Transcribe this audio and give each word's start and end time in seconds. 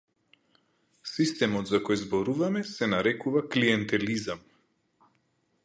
Системот 1.09 1.69
за 1.73 1.79
кој 1.89 1.99
зборуваме 2.03 2.63
се 2.71 2.89
нарекува 2.95 3.45
клиентелизам. 3.57 4.43